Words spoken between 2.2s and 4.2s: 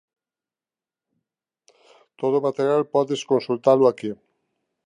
o material podes consultalo aquí.